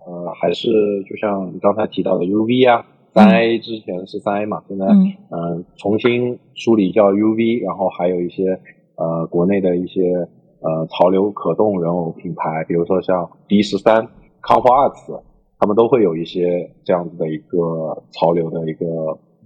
[0.05, 0.69] 呃，还是
[1.09, 8.59] 就像你刚才提到的 UV 啊，三 A 之前是三 A 嘛，现在嗯重新梳理叫 UV，然后还有一些
[8.95, 10.01] 呃国内的一些
[10.61, 14.07] 呃潮流可动人偶品牌，比如说像 D 十三、
[14.41, 15.19] 康华二次，
[15.59, 18.85] 他们都会有一些这样子的一个潮流的一个。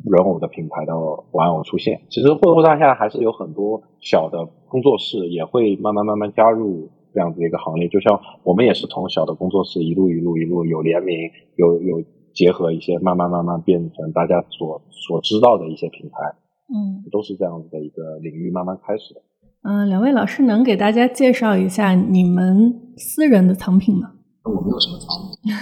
[0.05, 0.93] 人偶的品牌的
[1.31, 2.01] 玩偶出现。
[2.09, 16.35] 其实霍霍大厦还是有很多小的工作室也会慢慢慢慢加入这样子一个行列，就像我们也是从小的工作室一路一路一路有联名，有有结合一些，慢慢慢慢变成大家所所知道的一些品牌，
[16.73, 19.21] 嗯都是这样子的一个领域慢慢开始的。
[19.63, 24.11] 嗯、两位老师能给大家介绍一下你们私人的藏品吗？
[24.43, 25.07] 我没有什么藏
[25.43, 25.53] 品，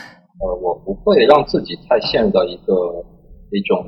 [0.42, 3.04] 呃，我不会让自己太陷入到一个
[3.52, 3.84] 一种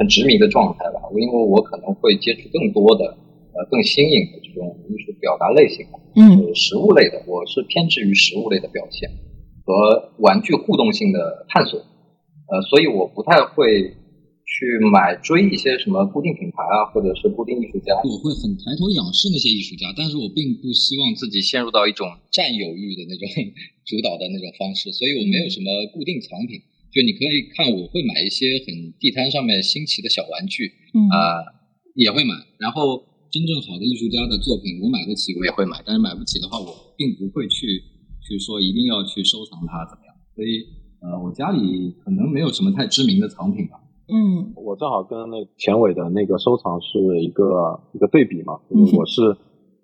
[0.00, 3.04] 很执迷的状态吧，因为我可能会接触更多的
[3.52, 5.84] 呃更新颖的这种艺术表达类型，
[6.16, 9.10] 嗯呃，实物类的，我是偏执于实物类的表现
[9.66, 11.78] 和玩具互动性的探索，
[12.48, 13.92] 呃，所以我不太会
[14.48, 17.92] 去买追一些什么固定品牌啊，或者是固定艺术家。
[18.00, 23.28] 我会很抬头仰视那些艺术家，但是我并不希望自己陷入到一种占有欲的那种
[23.84, 26.56] 主导的那种方式，所以我没有什么固定藏品。
[26.90, 31.16] 就你可以看，我会买一些很地摊上面新奇的小玩具，嗯啊、
[31.94, 32.34] 也会买。
[32.58, 32.98] 然后
[33.30, 37.66] 真正好的艺术家的作品，我买得起我也会买，但是买不起的话，我并不会去
[38.26, 40.14] 去说一定要去收藏它怎么样。
[40.34, 40.66] 所以
[41.00, 43.78] 呃，我家里可能没有什么太知名的藏品吧。
[44.12, 49.22] 嗯我正好跟那田伟的那个收藏是一个一个对比嘛，就是我是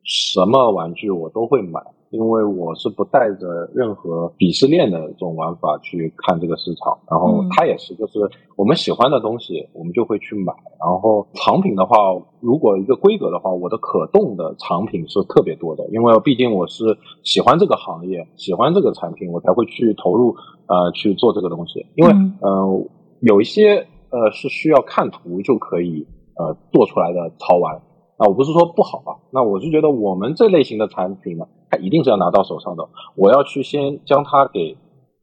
[0.07, 7.49] 什么玩具我都会买，因为我是不带着任何鄙视链的这种玩法去看这个市场，然后嗯。
[7.51, 8.21] 他也是，就是
[8.55, 11.97] 我们喜欢的东西我们就会去买，然后藏品的话，
[12.39, 16.85] 如果一个规格的话，我的可动的藏品是特别多的，因为毕竟我是
[17.25, 20.37] 喜欢这个行业，喜欢这个产品，我才会去投入
[20.69, 22.37] 呃去做这个东西，因为嗯。
[22.41, 22.87] 呃
[23.21, 23.79] 有一些
[24.11, 27.81] 呃是需要看图就可以呃做出来的潮玩。
[28.17, 32.89] 啊，我不是说不好啊，那我是觉得我们这类型的产品呢，它一定是要拿到手上的。
[33.15, 34.77] 我要去先将它给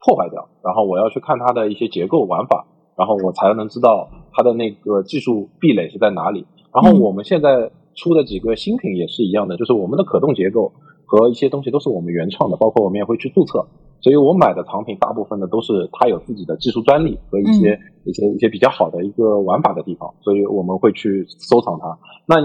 [0.06, 6.46] 破坏掉，然后我要去看它的一些结构玩法，然后我才能知道它的那个技术壁垒是在哪里。
[6.74, 10.72] 然后我们现在出的几个新品也是一样的，就是我们的可动结构
[11.06, 13.66] 和一些东西都是我们原创的，包括我们也会去注册。
[14.02, 21.98] 所以我买的藏品大部分的都是它有自己的技术专利和一些、一些一些比较好的一个玩法的地方，所以我们会去收藏它。
[22.28, 22.36] 那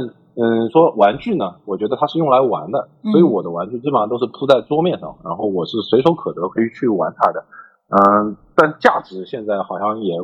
[0.41, 7.45] 嗯，说玩具呢，我觉得它是用来玩的，嗯所以我的玩具基本上都是铺在桌面上，然后我是随手可得可以去玩它的。
[7.91, 10.15] 嗯，但价值现在好像也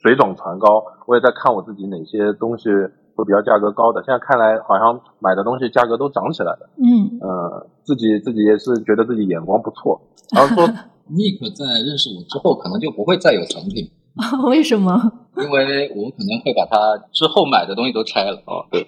[0.00, 2.68] 水涨船高，我也在看我自己哪些东西
[3.16, 4.00] 会比较价格高的。
[4.04, 6.68] 现在看来好像买的东西价格都涨起来了。
[6.78, 10.00] 嗯呃，自己自己也是觉得自己眼光不错，
[10.32, 10.64] 然后说
[11.10, 13.90] Nick 在认识我之后，可能就不会再有产品，
[14.48, 14.92] 为什么？
[15.36, 16.78] 因为我可能会把他
[17.12, 18.42] 之后买的东西都拆了。
[18.46, 18.86] 哦，对，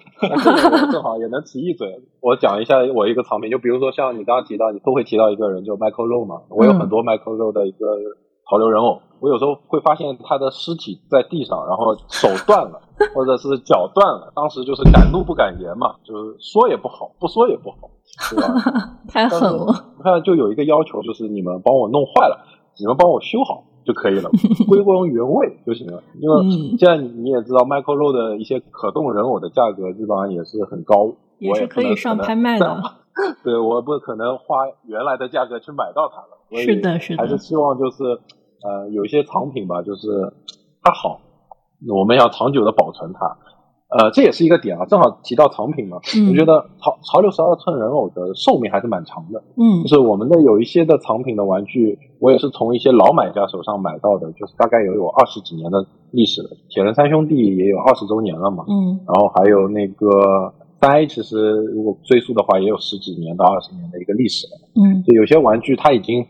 [0.91, 7.85] 正好也能提一嘴， 我讲一下我一个藏品，就比如说像你刚刚提到，你都会提到一个人，就 Michael Rowe 嘛，我有很多 Michael Rowe 的一个
[8.49, 12.81] 潮流人偶，我有时候会发现他的尸体在地上，然后手断了，
[13.13, 17.89] 或者是脚断了，当时就是敢怒不敢言嘛，就是说也不好，不说也不好，
[18.31, 18.97] 对吧？
[19.09, 19.65] 太狠了。
[19.97, 22.46] 我看就有一个要求，就是你们帮我弄坏了，
[22.79, 24.29] 你们帮我修好就可以了，
[24.67, 26.03] 归还原位就行了。
[26.19, 32.83] 因为嗯现在你你也知道，Michael 的一些可动人偶的价格基本上也是很高，也是可以上拍卖的
[33.43, 38.03] 对我不可能花原来的价格去买到它了，是的是的还是希望就是
[38.61, 40.33] 呃有一些藏品吧，就是
[40.83, 41.19] 它好，
[41.89, 43.37] 我们要长久的保存它。
[43.89, 49.41] 呃，这也是一个点啊，正好提到藏品嘛，嗯我觉得潮潮流十二寸人偶的寿命还是蛮长的。
[49.55, 56.49] 嗯就是我们的有一些的藏品的玩具，我也是从一些老买家手上买到的，就是大概有有二十几年的历史了。
[56.69, 64.69] 铁人三兄弟也有二十周年了嘛，嗯然后还有那个三 A，其实如果追溯的话，也有十几年到二十年的一个历史了。
[64.75, 66.25] 嗯就有些玩具它已经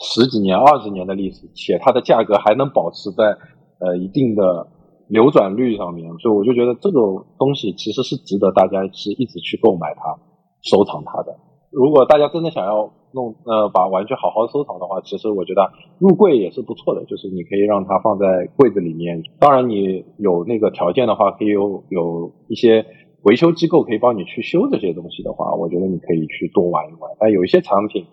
[0.00, 3.36] 十几年、二十年的历史，且它的价格还能保持在
[3.80, 4.66] 呃一定的
[5.12, 6.98] 流转率上面，所以我就觉得这个
[7.36, 10.16] 东西其实是值得大家是一直去购买它、
[10.62, 11.36] 收藏它的。
[11.70, 19.22] 如果大家真的想要弄呃把玩具好好收藏的话，其实我觉得入柜也是不错的，就是你可以让它放在柜子里面。
[19.38, 22.86] 当然，你有那个条件的话，可以有有一些
[23.24, 27.10] 维修机构可以帮你去修这些东西的话，我觉得你可以去多玩一玩。
[27.20, 28.06] 但有一些产品，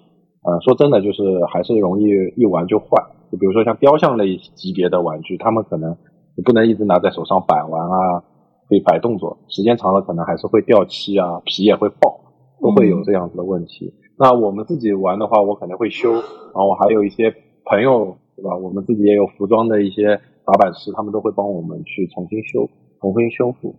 [0.44, 2.04] 呃，说真的，就是还是容易
[2.36, 2.88] 一玩就坏。
[3.32, 5.96] 就比如说像雕像类级别的玩具，他们可能
[6.40, 8.24] 你不能一直拿在手上摆玩啊，
[8.70, 12.18] 可以摆动作，时间长了可能还是会掉漆啊，皮也会爆，
[12.62, 13.94] 都会有这样子的问题。
[14.18, 18.56] 那我们自己玩的话，我可能会修，然后我还有一些朋友，对吧？
[18.56, 22.70] 我们自己也有服装的一些打版师，他们都会帮我们去重新修、
[23.02, 23.76] 重新修复。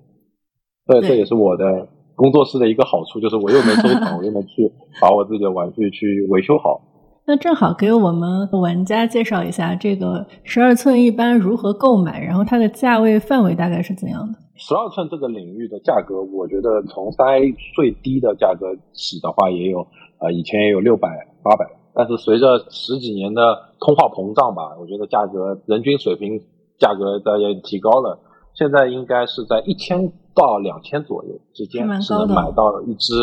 [0.86, 4.70] 这对这也是我的工作室的一个好处，就是我又能收藏， 我又能去
[5.00, 6.82] 把我自己的玩具去维修好。
[7.30, 14.38] 那正好给我们玩家介绍一下这个十二寸一般如何购买，然后它的价位范围大概是怎样的？
[14.56, 19.86] 十二寸这个领域的价格，我觉得从三 A 最低的价格起的话，也有
[20.18, 21.08] 呃以前也有六百、
[21.40, 21.64] 八百，
[21.94, 23.40] 但是随着十几年的
[23.78, 26.36] 通货膨胀吧，我觉得价格人均水平
[26.80, 28.18] 价格在也提高了，
[28.54, 33.14] 现在应该是在一千到两千左右之间是能买到一只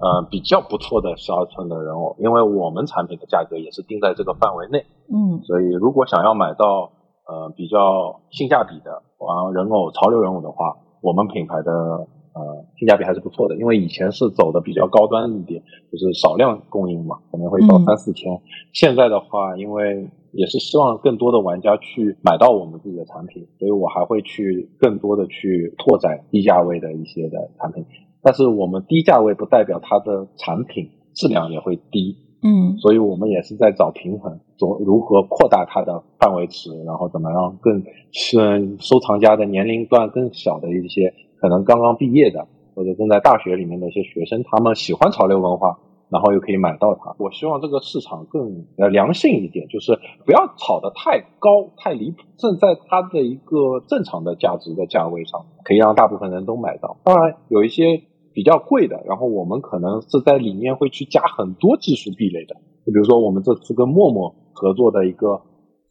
[0.00, 6.90] 呃比较不错的十二寸的人偶，因为我们产品的价格也是定在这个范围内，嗯，所以如果想要买到
[7.26, 9.02] 呃比较性价比的。
[9.20, 12.08] 啊人偶潮流人偶的话，我们品牌的
[12.40, 18.40] 呃性价比还是不错的，因为以前是走的比较高端一点，就是少量供应嘛，可能会到三四千。
[18.72, 27.84] 现在的话，因为也是希望更多的玩家去买到我们自己的产品，所以我还会去更多的去拓展低价位的一些的产品。
[28.22, 32.16] 但是我们低价位不代表它的产品质量也会低。
[32.42, 47.14] 嗯，所以我们也是在找平衡，做如何扩大它的范围池，然后怎么让更是收藏家的年龄段更小的一些，可能刚刚毕业的或者正在大学里面的一些学生，他们喜欢潮流文化，然后又可以买到它。
[47.18, 56.98] 我希望这个市场更呃良性一点，就是不要炒得太高太离谱，正在它的一个正常的价值的价位上，可以让大部分人都买到。
[57.04, 58.02] 当然有一些。
[58.32, 62.54] 比较贵的，然后我们可能是在里面会去加很多技术壁垒的，
[62.86, 65.42] 就比如说我们这次跟陌陌合作的一个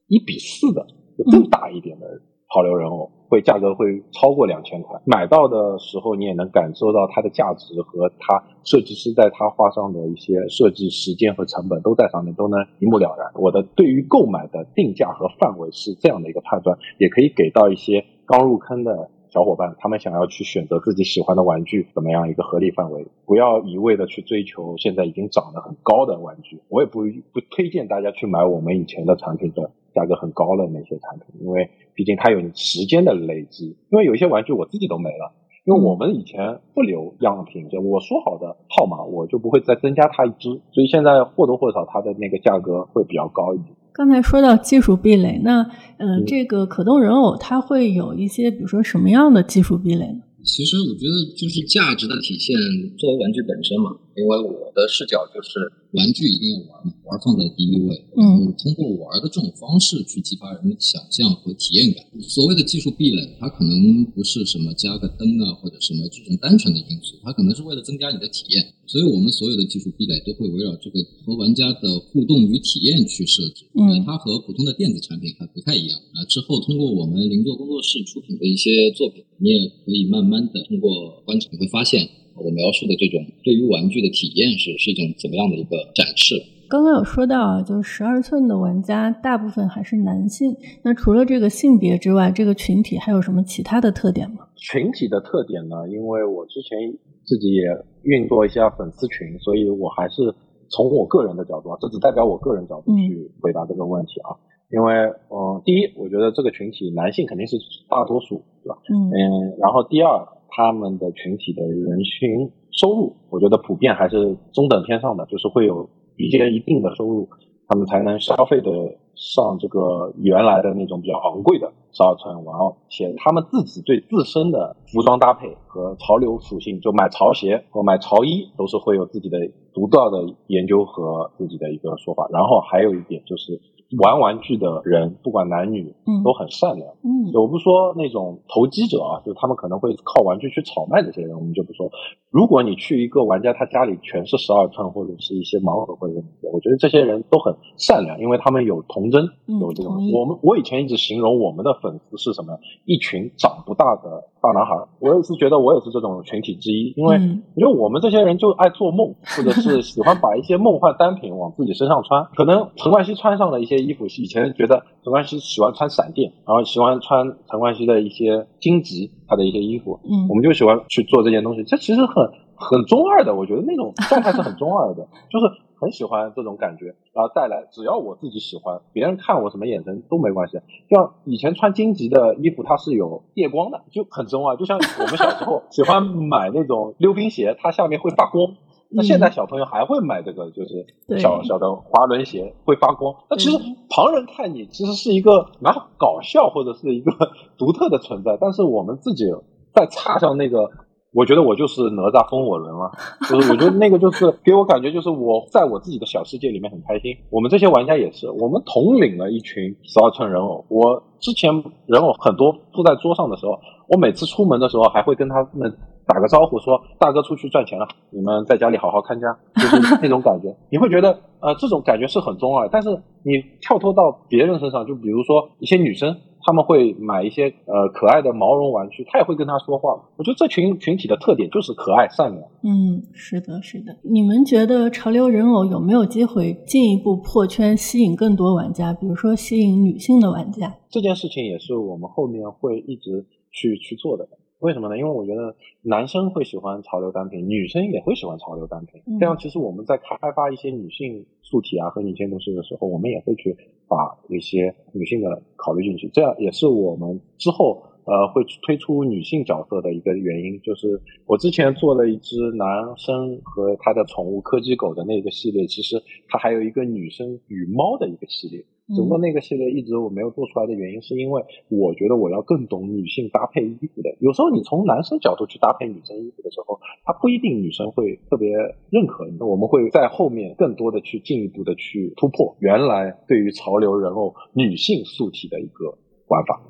[0.08, 0.88] 一比四的，
[1.30, 2.08] 更大一点的
[2.54, 5.00] 潮流人偶，会价格会超过两千块。
[5.06, 13.32] 买到的时候你也能感受到它的价值和它设计师在它画上的一些设计时间和成本都在上面，都能一目了然。
[13.36, 19.10] 我的对于购买的定价和范围是这样的一个判断，也可以给到一些刚入坑的。
[19.32, 23.06] 小伙伴，他们想要去选择自己喜欢的玩具，怎么样一个合理范围？
[23.28, 26.60] 不要一味的去追求现在已经涨得很高的玩具。
[26.68, 33.78] 我也不不推荐大家去买我们以前的产品的价格很高的那些产品，因为毕竟它有时间的累积。
[33.92, 35.34] 因为有一些玩具我自己都没了，
[35.66, 43.76] 因为我们以前不留样品，就我说好的号码，我就不会再增加它一只，所以现在或多或少它的那个价格会比较高一点。
[43.92, 45.62] 刚才说到技术壁垒，那
[45.98, 50.22] 呃，这个可动人偶它会有一些，比如说什么样的技术壁垒呢？
[50.42, 52.56] 其实我觉得就是价值的体现，
[52.98, 53.92] 作为玩具本身嘛。
[54.20, 62.04] 因为我的视角就是玩具一定要玩嘛，玩放在第一位，然后通过玩的这种方式去激发人们的想象和体验感。
[62.22, 68.76] 所谓的技术壁垒，它可能不是什么加个灯啊或者什么这种单纯的因素，它可能是为了增加你的体验。
[68.86, 73.64] 所以我们所有的技术壁垒都会围绕这个和玩家的互动与体验去设置。
[73.76, 76.26] 嗯，它和普通的电子产品还不太一样啊。
[76.26, 82.10] 之后通过我们邻座工作室出品的一些作品，你也可以慢慢的通过观察，你会发现。
[82.40, 86.36] 我描述的这种对于玩具的体验是是一种怎么样的一个展示？
[86.70, 90.56] 刚刚有说到啊，就是十二寸的玩家大部分还是男性。
[90.84, 94.46] 那除了这个性别之外，这个群体还有什么其他的特点吗？
[94.56, 95.90] 群体的特点呢？
[95.90, 96.78] 因为我之前
[97.26, 97.66] 自己也
[98.04, 100.22] 运作一下粉丝群，所以我还是
[100.70, 104.38] 从我个人的角度啊，这只代表我个人角度去回答这个问题啊。
[104.70, 104.94] 因为
[105.34, 107.58] 嗯，第一，我觉得这个群体男性肯定是
[107.90, 108.78] 大多数，对吧？
[108.94, 110.22] 嗯嗯，然后第二。
[110.52, 117.28] 他们的群体的人群收入，我觉得普遍还是中等偏上的，就是会有一些一定的收入，
[117.68, 118.70] 他们才能消费的
[119.16, 129.38] 上这个原来的那种比较昂贵的十二寸玩偶，且他们自己对自身的服装搭配和潮流属性，就买潮鞋或买潮衣，都是会有自己的
[129.74, 132.28] 独到的研究和自己的一个说法。
[132.32, 133.60] 然后还有一点就是。
[133.98, 136.88] 玩玩具的人，不管男女，都很善良。
[137.04, 141.90] 嗯，我不说那种投机者啊，就是他们可能会靠玩具去炒卖这些人，我们就不说。
[142.32, 149.28] 如果你去一个玩家，他家里全是十二寸或者是一些盲盒或者什么，我觉得这些人都很善良，因为他们有童真，
[149.60, 150.12] 有这种。
[150.14, 152.56] 我们我以前一直形容我们的粉丝是什么？
[152.86, 154.76] 一群长不大的大男孩。
[155.00, 157.18] 我也是觉得我也是这种群体之一，因为
[157.56, 162.24] 因为我们这些人就爱做梦， 或者是喜欢把一些梦幻单品往自己身上穿。
[162.36, 163.80] 可能陈冠希穿上了一些。
[163.80, 171.64] 衣服以前觉得陈冠希喜欢穿闪电，然后喜欢穿陈冠希的一些荆棘他的一些衣服，嗯，我们就喜欢去做这件东西。
[171.64, 175.46] 这其实很很中二的，我觉得那种 状态是很中二的，就是
[175.80, 176.96] 很喜欢这种感觉。
[177.14, 180.60] 然后带来，只要我自己喜欢，别人看我什么眼神都没关系。
[180.90, 184.58] 像以前穿荆棘的衣服，它是有夜光的，就很中二。
[184.58, 188.56] 就像我们小时候 喜欢买那种溜冰鞋，它下面会发光。
[188.92, 190.86] 那现在小朋友还会买这个，就是
[191.20, 193.14] 小小的滑轮鞋会发光。
[193.30, 193.58] 那其实
[193.90, 197.12] 旁人看你其实是一个蛮搞笑或者是一个
[197.58, 199.26] 独特的存在，但是我们自己
[199.74, 200.70] 再插上那个
[201.14, 202.92] 我觉得我就是哪吒风火轮了，
[203.30, 207.16] 就是我觉得那个就是给我感觉就是我在我自己的小世界里面很开心。
[207.32, 210.66] 我们这些玩家也是，我们统领了一群十二寸人偶。
[210.68, 211.52] 我之前
[211.86, 215.76] 人偶很多铺在桌上的时候，我每次出门的时候还会跟他们
[216.10, 220.54] 打个招呼，说大哥出去赚钱了，你们在家里好好看家，就是 那种感觉。
[220.70, 222.90] 你会觉得呃这种感觉是很中二，但是
[223.24, 226.16] 你跳脱到别人身上，就比如说一些女生。
[226.42, 229.92] 他们会买一些呃可爱的毛绒玩具，他也会跟他说话。
[230.16, 232.42] 我觉得这群群体的特点就是可爱善良。
[232.64, 233.98] 嗯，是的，是的。
[234.04, 238.94] 你们觉得潮流人偶有没有机会进一步破圈，吸引更多玩家？
[238.94, 240.74] 比如说吸引女性的玩家？
[240.90, 244.26] 这件事情也是我们后面会一直去去做的。
[244.60, 244.98] 为什么呢？
[244.98, 249.02] 因为我觉得男生会喜欢潮流单品，女生也会喜欢潮流单品。
[249.20, 253.56] 这样其实我们在开发一些女性素体啊和女性东西的时候，我们也会去
[253.88, 256.10] 把一些女性的考虑进去。
[256.10, 260.60] 这样也是我们之后呃会推出女性角色的一个原因。
[260.62, 268.66] 就是我之前做了一只男生和他的宠物柯基狗的那个系列，其实它还有一个女生与猫的一个系列。
[268.96, 274.16] 整个那个系列一直我没有做出来的原因，是因为我觉得我要更懂女性搭配衣服的。
[274.20, 278.50] 有时候你从男生角度去搭配女生衣服的时候，他不一定女生会特别
[278.90, 279.28] 认可。
[279.40, 286.62] 那我们会在后面更多的去进一步的去突破原来对于潮流人偶女性素体的一个玩法。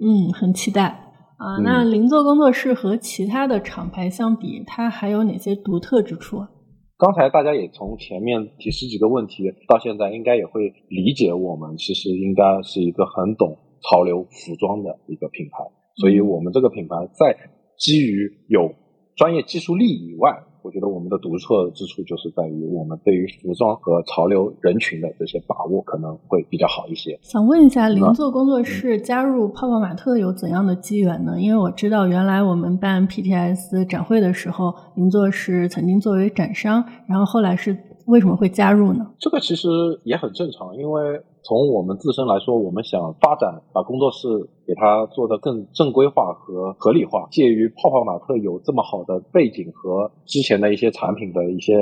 [0.00, 0.86] 嗯，很期待
[1.36, 1.58] 啊。
[1.62, 6.44] 那邻座工作室和其他的厂牌相比，它还有哪些独特之处？
[7.02, 15.64] 刚才大家也从前面提十几个问题到现在，应该也会理解我们其实应该是一个很懂潮流服装的一个品牌，
[15.96, 17.36] 所以我们这个品牌在
[17.76, 18.72] 基于有
[19.16, 20.44] 专业技术力以外。
[20.62, 27.18] 我觉得我们的独特之处就是在于我们对于服装和潮流人群的这些把握可能会比较好一些。
[27.22, 31.40] 想问一下，零座工作室加入泡泡玛特有怎样的机缘呢？
[31.40, 37.76] 因为我知道原来我们办 PTS 展会的时候，零座是曾经作为展商，然后后来是。
[38.06, 39.10] 为什么会加入呢？
[39.18, 39.68] 这个其实
[40.04, 44.28] 也很正常，因为从我们自身来说，我们想发展，把工作室
[44.66, 47.28] 给它做得更正规化和合理化。
[47.30, 51.74] 介于泡泡玛特有这么好的背景和之前的一些产品的一些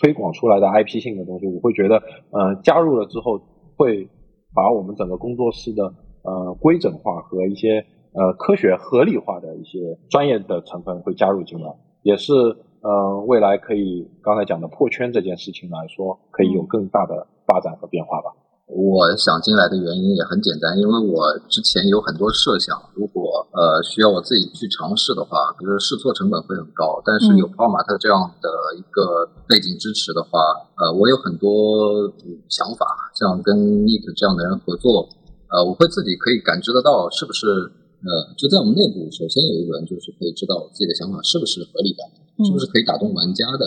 [0.00, 1.96] 推广出来的 IP 性的东西，我会觉得，
[2.30, 3.40] 呃，加入了之后
[3.76, 4.08] 会
[4.54, 5.84] 把我们整个工作室的
[6.22, 12.32] 呃规整化和一些呃科学合理化的一些专业的成分会加入进来，也是。
[12.80, 18.30] 呃，未来可以刚才讲的破圈这件事情来说，可以有更大的发展和变化吧。
[18.68, 27.00] 我想进来的原因也很简单，因为我之前有很多设想，如果呃需要我自己去尝试的话，就是试错成本会很高。
[27.04, 30.38] 但是有泡玛特这样的一个背景支持的话，
[30.76, 32.12] 呃，我有很多
[32.48, 35.08] 想法，像跟 Nick 这样的人合作，
[35.50, 37.72] 呃，我会自己可以感知得到是不是。
[37.98, 42.02] 呃，就在我们内部，首先有一轮就是可以知道自己的想法是不是合理的，
[42.46, 43.66] 是不是可以打动玩家的，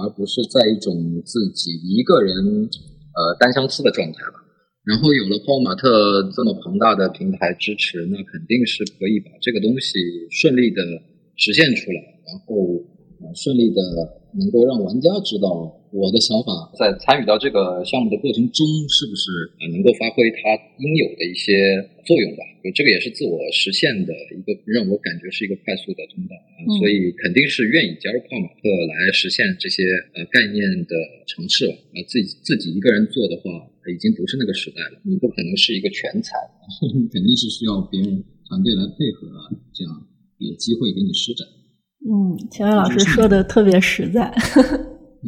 [0.00, 2.34] 而不是在一种自己一个人
[3.12, 4.40] 呃单相思的状态吧。
[4.86, 9.98] 然后有了泡玛特这么庞大的平台支持，那肯定是可以把这个东西
[10.30, 10.80] 顺利的
[11.36, 12.54] 实现出来，然后
[13.20, 13.82] 呃顺利的
[14.38, 15.72] 能够让玩家知道。
[15.96, 21.56] 我的想法在参与到这个项目的过程中，是不是呃能够发挥它应有的一些
[22.04, 22.44] 作用吧？
[22.74, 30.92] 这个也是自我实现的一个让我感觉是一个快速的通道啊，所以肯定是愿意加入泡玛特来实现这些呃概念的
[31.24, 31.96] 尝试啊。
[32.04, 33.48] 自己自己一个人做的话，
[33.88, 36.36] 已经不是那个时代了，你不可能是一个全才，
[37.08, 39.32] 肯定是需要别人团队来配合，
[39.72, 39.96] 这样
[40.44, 41.48] 有机会给你施展。
[42.04, 44.32] 嗯，秦伟老师说的特别实在。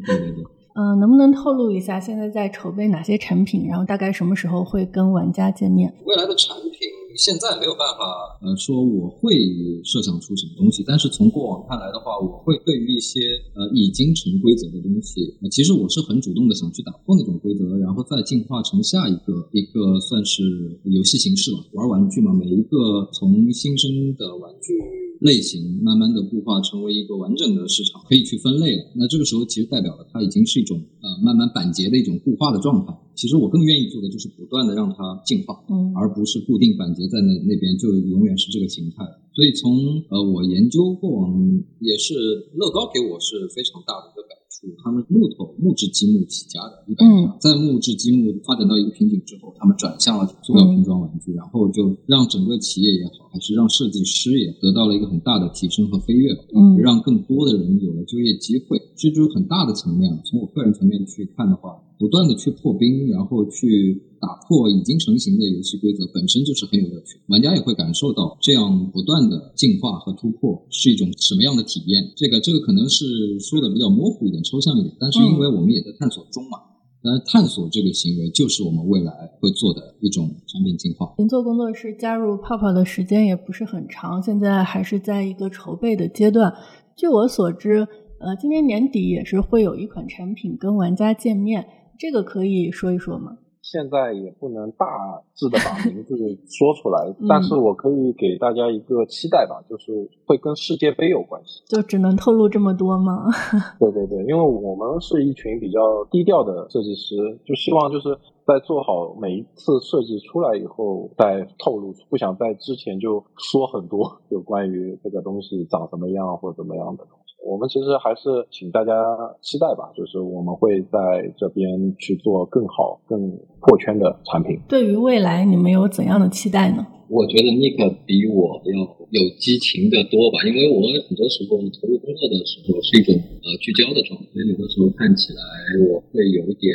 [0.06, 0.44] 对对对。
[0.78, 3.66] 嗯，能不能透露一下现在在筹备哪些产品？
[3.66, 5.92] 然后大概什么时候会跟玩家见面？
[6.04, 6.70] 未来的产品
[7.16, 8.06] 现在没有办法
[8.46, 9.34] 呃说我会
[9.82, 13.18] 设想出什么东西，但是从过往看来的话，我会对于一些
[13.58, 20.44] 呃已经成规则的东西，其实我是很主动的想去打破那种规则，然后再进化成下一个一个算是
[20.84, 24.78] 游戏形式了，玩玩具嘛，每一个从新生的玩具。
[25.20, 28.84] 类型慢慢的固化成为一个完整的市场，可以去分类了。
[28.94, 32.96] 那这个时候其实代表了它已经是一种呃慢慢板结的一种固化的状态。
[33.14, 39.04] 其实我更愿意做的就是不断的让它进化，嗯，而不是固定板结在那那边就永远是这个形态。
[39.34, 39.74] 所以从
[40.08, 41.34] 呃我研究过往
[41.80, 42.14] 也是
[42.54, 44.70] 乐高给我是非常大的一个感触。
[44.82, 47.06] 他们木头木质积木起家的，一般
[47.38, 58.76] 在木质积木发展到一个瓶颈之后，他们转向了塑料拼装玩具，然后就让整个企业也好，还是让设计师也得到了一个很大的提升和飞跃，嗯，让更多的人有了就业机会。
[58.96, 60.18] 这就是很大的层面了。
[60.24, 67.20] 从我个人层面去看的话，不断的去破冰，然后去打破已经成型的游戏规则，本身就是很有乐趣。
[67.28, 72.10] 玩家也会感受到这样不断的进化和突破是一种什么样的体验。
[72.16, 76.58] 这个这个可能是说的比较模糊一点、抽象一点，但是因为我们也在探索中嘛。
[77.02, 81.14] 呃，探索这个行为就是我们未来会做的一种产品进化。
[81.18, 86.52] 银座工作室加入泡泡的时间也不是很长，现在还是在一个筹备的阶段。
[86.96, 87.86] 据我所知，
[88.18, 93.38] 呃，今年年底也是会有一款产品跟玩家见面，这个可以说一说吗？
[93.70, 94.86] 现在也不能大
[95.34, 96.16] 致的把名字
[96.48, 101.62] 说出来， 但是我可以给大家一个期待吧，就是会跟世界杯有关系。
[101.68, 103.26] 就只能透露这么多吗？
[103.78, 107.14] 对对对，因为我们是一群比较低调的设计师，
[107.44, 108.08] 就希望就是
[108.46, 117.06] 在做好每一次设计出来以后再透露，不想在之前就说很多有关于这个东西长什么样或者怎么样的。
[117.44, 118.92] 我们其实还是请大家
[119.40, 121.64] 期待吧，就是我们会在这边
[121.98, 123.30] 去做更好、更
[123.60, 124.58] 破圈的产品。
[124.68, 126.86] 对于未来，你们有怎样的期待呢？
[127.08, 135.40] 我觉得 Nick 比我要有激情的多吧，因为我很多时候投入工作的时候是一种呃聚焦的状态，有的时候看起来
[135.88, 136.68] 我会有一点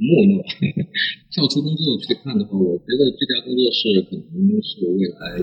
[0.00, 0.40] 木讷。
[1.30, 4.34] 跳出工作去看的话，我觉得这家工作室可能
[4.64, 5.38] 是未来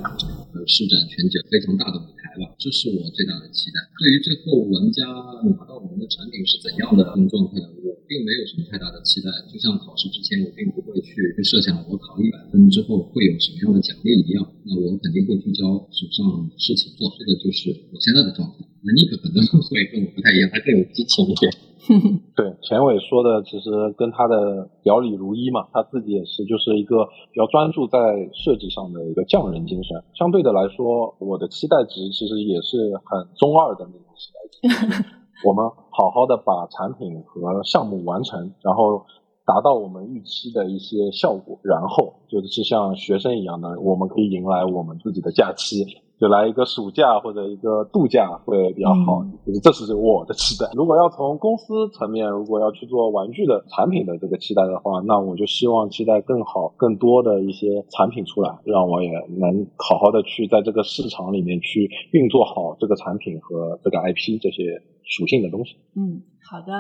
[0.51, 3.79] 呃施展拳脚非常大的舞台吧，这是我最大的期待。
[3.95, 5.07] 对于最后玩家
[5.47, 9.31] 拿到我们的产品是怎样的状态，我并没有什么太大的期待。
[9.47, 11.15] 就像考试之前我并不会去
[11.47, 18.66] 设想我考一百分之后会有什么样的奖励一样，那我肯定会聚焦手上事情做，这个就是我现在的状态。
[18.84, 21.51] 那尼克可能会跟我不太一样，他更有激情一点。
[22.36, 27.97] 对，钱伟说的其实跟他的表里如一嘛，他自己也是就是一个比较专注在
[28.34, 30.03] 设计上的一个匠人精神。
[30.13, 35.05] 相对的来说，我的期待值其实也是很中二的那种期待值。
[35.47, 39.05] 我们好好的把产品和项目完成，然后
[39.45, 45.86] 达到我们预期的一些效果，然后就是像学生一样的，我们可以迎来我们自己的假期。
[46.20, 50.68] 就来一个暑假或者一个度假会比较好，就是这是我的期待。
[50.74, 65.76] 如果要从公司层面，如果要去做玩具的产品的这个期待的话，那我就希望期待更好、更多的一些产品出来，让我也能好好的去在这个市场里面去运作好这个产品和这个 IP 这些属性的东西。
[65.95, 66.74] 嗯，好的，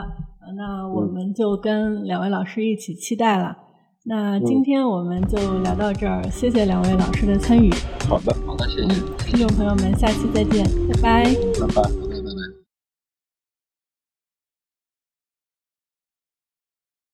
[0.57, 3.55] 那我们就跟两位老师一起期待了。
[4.09, 7.69] 那今天我们就聊到这儿，谢谢两位老师的参与。
[8.07, 8.87] 好的，好的，谢谢。
[9.25, 10.65] 听众朋友们，下期再见，
[11.01, 12.06] 拜拜，拜拜。